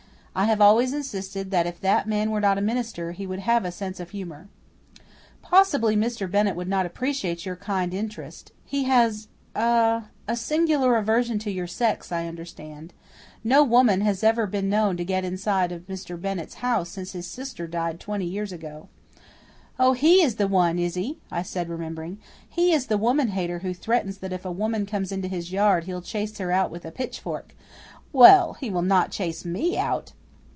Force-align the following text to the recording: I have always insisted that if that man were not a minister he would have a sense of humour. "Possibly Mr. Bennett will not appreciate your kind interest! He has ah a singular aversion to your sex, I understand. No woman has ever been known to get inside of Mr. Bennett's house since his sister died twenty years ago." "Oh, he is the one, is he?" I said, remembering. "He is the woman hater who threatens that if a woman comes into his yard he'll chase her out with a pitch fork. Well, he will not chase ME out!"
I 0.33 0.45
have 0.45 0.61
always 0.61 0.93
insisted 0.93 1.51
that 1.51 1.67
if 1.67 1.81
that 1.81 2.07
man 2.07 2.31
were 2.31 2.39
not 2.39 2.57
a 2.57 2.61
minister 2.61 3.11
he 3.11 3.27
would 3.27 3.39
have 3.41 3.65
a 3.65 3.69
sense 3.71 3.99
of 3.99 4.11
humour. 4.11 4.47
"Possibly 5.41 5.93
Mr. 5.97 6.31
Bennett 6.31 6.55
will 6.55 6.69
not 6.69 6.85
appreciate 6.85 7.45
your 7.45 7.57
kind 7.57 7.93
interest! 7.93 8.53
He 8.63 8.85
has 8.85 9.27
ah 9.57 10.07
a 10.29 10.37
singular 10.37 10.95
aversion 10.95 11.37
to 11.39 11.51
your 11.51 11.67
sex, 11.67 12.13
I 12.13 12.27
understand. 12.27 12.93
No 13.43 13.61
woman 13.65 13.99
has 14.01 14.23
ever 14.23 14.47
been 14.47 14.69
known 14.69 14.95
to 14.95 15.03
get 15.03 15.25
inside 15.25 15.73
of 15.73 15.85
Mr. 15.87 16.19
Bennett's 16.19 16.55
house 16.63 16.87
since 16.91 17.11
his 17.11 17.27
sister 17.27 17.67
died 17.67 17.99
twenty 17.99 18.25
years 18.25 18.53
ago." 18.53 18.87
"Oh, 19.77 19.91
he 19.91 20.21
is 20.21 20.35
the 20.35 20.47
one, 20.47 20.79
is 20.79 20.95
he?" 20.95 21.19
I 21.29 21.41
said, 21.43 21.67
remembering. 21.67 22.19
"He 22.47 22.71
is 22.71 22.85
the 22.85 22.97
woman 22.97 23.27
hater 23.27 23.59
who 23.59 23.73
threatens 23.73 24.19
that 24.19 24.31
if 24.31 24.45
a 24.45 24.51
woman 24.51 24.85
comes 24.85 25.11
into 25.11 25.27
his 25.27 25.51
yard 25.51 25.83
he'll 25.83 26.01
chase 26.01 26.37
her 26.37 26.53
out 26.53 26.71
with 26.71 26.85
a 26.85 26.89
pitch 26.91 27.19
fork. 27.19 27.53
Well, 28.13 28.53
he 28.53 28.69
will 28.69 28.81
not 28.81 29.11
chase 29.11 29.43
ME 29.43 29.77
out!" 29.77 30.13